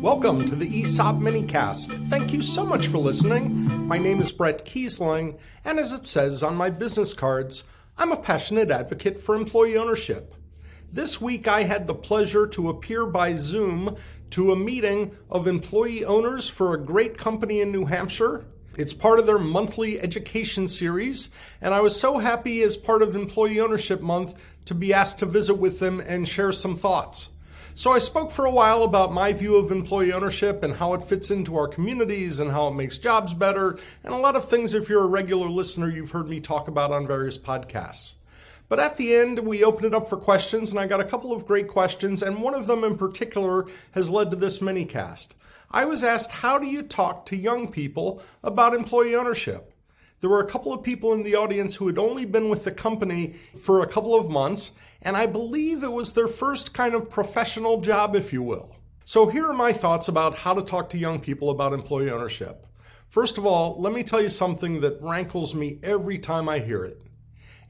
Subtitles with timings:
[0.00, 2.08] Welcome to the ESOP Minicast.
[2.08, 3.68] Thank you so much for listening.
[3.86, 7.64] My name is Bret Keisling, and as it says on my business cards,
[7.96, 10.34] I'm a passionate advocate for employee ownership.
[10.92, 13.96] This week I had the pleasure to appear by Zoom
[14.30, 18.44] to a meeting of employee owners for a great company in New Hampshire.
[18.76, 21.28] It's part of their monthly education series,
[21.60, 25.26] and I was so happy as part of Employee Ownership Month to be asked to
[25.26, 27.30] visit with them and share some thoughts.
[27.74, 31.02] So I spoke for a while about my view of employee ownership and how it
[31.02, 34.74] fits into our communities and how it makes jobs better, and a lot of things
[34.74, 38.14] if you're a regular listener you've heard me talk about on various podcasts.
[38.72, 41.30] But at the end, we opened it up for questions, and I got a couple
[41.30, 45.34] of great questions, and one of them in particular has led to this mini cast.
[45.70, 49.74] I was asked, How do you talk to young people about employee ownership?
[50.22, 52.72] There were a couple of people in the audience who had only been with the
[52.72, 57.10] company for a couple of months and I believe it was their first kind of
[57.10, 58.74] professional job, if you will.
[59.04, 62.66] So here are my thoughts about how to talk to young people about employee ownership.
[63.10, 66.86] First of all, let me tell you something that rankles me every time I hear
[66.86, 67.02] it.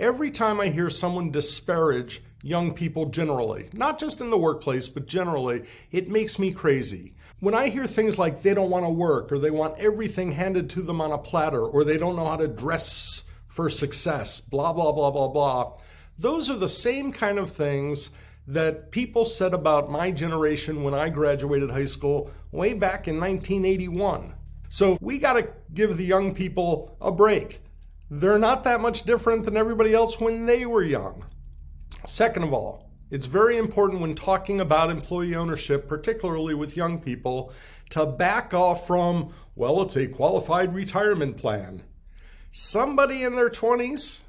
[0.00, 5.06] Every time I hear someone disparage young people generally, not just in the workplace, but
[5.06, 7.12] generally, it makes me crazy.
[7.38, 10.70] When I hear things like they don't want to work, or they want everything handed
[10.70, 14.72] to them on a platter, or they don't know how to dress for success, blah,
[14.72, 15.72] blah, blah, blah, blah,
[16.18, 18.10] those are the same kind of things
[18.46, 24.32] that people said about my generation when I graduated high school way back in 1981.
[24.70, 27.60] So we got to give the young people a break.
[28.10, 31.24] They're not that much different than everybody else when they were young.
[32.06, 37.52] Second of all, it's very important when talking about employee ownership, particularly with young people,
[37.90, 41.82] to back off from, well, it's a qualified retirement plan.
[42.50, 44.22] Somebody in their 20s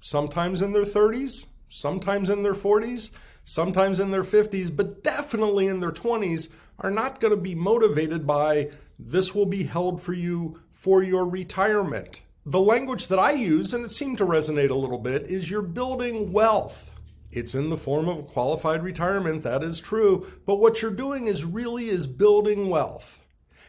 [0.00, 5.80] sometimes in their 30s, sometimes in their 40s, sometimes in their 50s, but definitely in
[5.80, 6.48] their 20s,
[6.78, 11.26] are not going to be motivated by this will be held for you for your
[11.26, 12.22] retirement.
[12.46, 15.60] The language that I use, and it seemed to resonate a little bit, is you're
[15.60, 16.90] building wealth.
[17.30, 21.26] It's in the form of a qualified retirement, that is true, but what you're doing
[21.26, 23.22] is really is building wealth.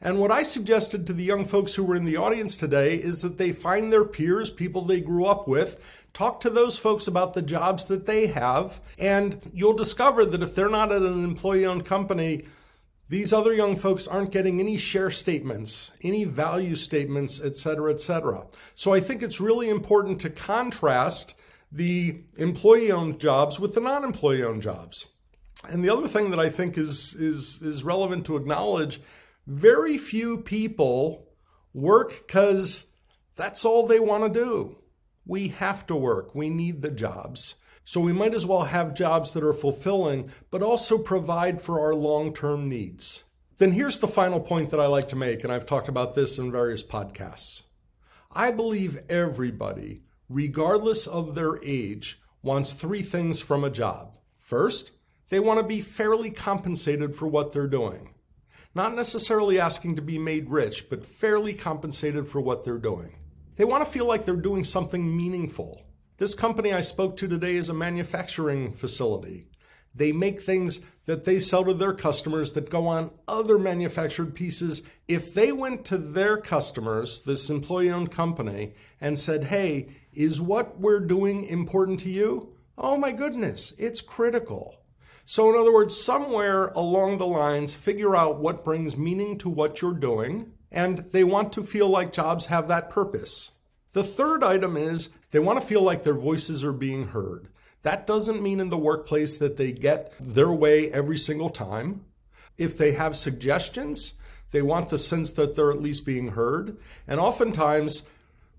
[0.00, 3.20] And what I suggested to the young folks who were in the audience today is
[3.20, 5.78] that they find their peers, people they grew up with,
[6.14, 10.54] talk to those folks about the jobs that they have, and you'll discover that if
[10.54, 12.46] they're not at an employee owned company,
[13.08, 18.00] these other young folks aren't getting any share statements, any value statements, et cetera, et
[18.00, 18.46] cetera.
[18.74, 21.34] So I think it's really important to contrast
[21.70, 25.08] the employee owned jobs with the non employee owned jobs.
[25.68, 29.00] And the other thing that I think is, is, is relevant to acknowledge
[29.46, 31.28] very few people
[31.72, 32.86] work because
[33.36, 34.78] that's all they want to do.
[35.26, 37.56] We have to work, we need the jobs.
[37.84, 41.94] So we might as well have jobs that are fulfilling, but also provide for our
[41.94, 43.24] long term needs.
[43.58, 46.38] Then here's the final point that I like to make, and I've talked about this
[46.38, 47.64] in various podcasts.
[48.32, 54.18] I believe everybody, regardless of their age, wants three things from a job.
[54.40, 54.92] First,
[55.28, 58.14] they want to be fairly compensated for what they're doing
[58.74, 63.16] not necessarily asking to be made rich, but fairly compensated for what they're doing.
[63.56, 65.83] They want to feel like they're doing something meaningful.
[66.16, 69.48] This company I spoke to today is a manufacturing facility.
[69.92, 74.82] They make things that they sell to their customers that go on other manufactured pieces.
[75.08, 80.78] If they went to their customers, this employee owned company, and said, Hey, is what
[80.78, 82.54] we're doing important to you?
[82.78, 84.76] Oh my goodness, it's critical.
[85.24, 89.82] So, in other words, somewhere along the lines, figure out what brings meaning to what
[89.82, 93.50] you're doing, and they want to feel like jobs have that purpose.
[93.94, 97.48] The third item is they want to feel like their voices are being heard.
[97.82, 102.04] That doesn't mean in the workplace that they get their way every single time.
[102.58, 104.14] If they have suggestions,
[104.50, 106.76] they want the sense that they're at least being heard.
[107.06, 108.08] And oftentimes,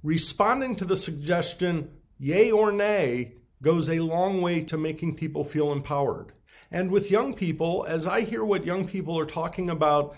[0.03, 5.69] responding to the suggestion, yay or nay, goes a long way to making people feel
[5.69, 6.31] empowered.
[6.71, 10.15] And with young people, as I hear what young people are talking about,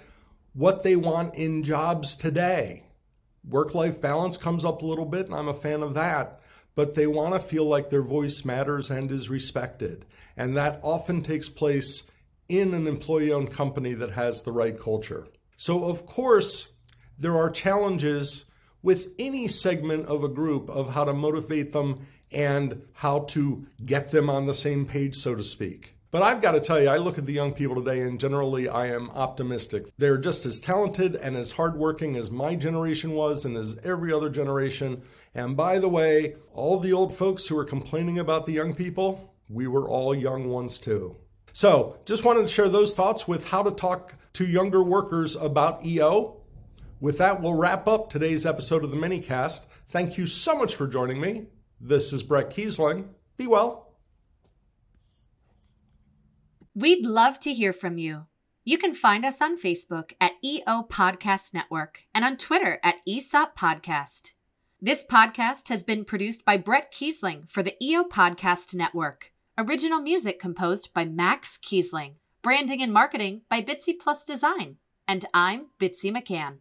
[0.53, 2.83] what they want in jobs today,
[3.47, 6.39] work life balance comes up a little bit, and I'm a fan of that.
[6.75, 10.05] But they want to feel like their voice matters and is respected.
[10.35, 12.09] And that often takes place
[12.47, 15.27] in an employee owned company that has the right culture.
[15.57, 16.73] So, of course,
[17.17, 18.45] there are challenges
[18.83, 24.11] with any segment of a group of how to motivate them and how to get
[24.11, 25.96] them on the same page, so to speak.
[26.09, 28.69] But I've got to tell you, I look at the young people today and generally
[28.69, 29.87] I am optimistic.
[29.97, 34.29] They're just as talented and as hardworking as my generation was and as every other
[34.29, 35.01] generation.
[35.35, 39.33] And by the way, all the old folks who are complaining about the young people,
[39.49, 41.15] We were all young ones too.
[41.53, 45.85] So, just wanted to share those thoughts with how to talk to younger workers about
[45.85, 46.41] EO.
[46.99, 49.65] With that, we'll wrap up today's episode of the minicast.
[49.87, 51.47] Thank you so much for joining me.
[51.79, 53.07] This is Bret Keisling.
[53.37, 53.86] Be well.
[56.75, 58.25] We'd love to hear from you.
[58.63, 63.57] You can find us on Facebook at EO Podcast Network and on Twitter at ESOP
[63.57, 64.31] Podcast.
[64.81, 69.31] This podcast has been produced by Bret Keisling for the EO Podcast Network.
[69.57, 72.15] Original music composed by Max Keisling.
[72.43, 74.77] Branding and marketing by Bitsy Plus Design.
[75.07, 76.57] And I'm Bitsy McCann.